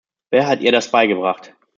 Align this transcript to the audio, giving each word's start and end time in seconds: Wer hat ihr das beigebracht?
Wer 0.31 0.47
hat 0.47 0.61
ihr 0.61 0.71
das 0.71 0.89
beigebracht? 0.89 1.53